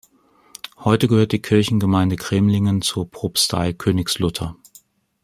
Heute 0.79 1.07
gehört 1.07 1.31
die 1.31 1.43
Kirchengemeinde 1.43 2.15
Cremlingen 2.15 2.81
zur 2.81 3.11
Propstei 3.11 3.71
Königslutter. 3.71 4.55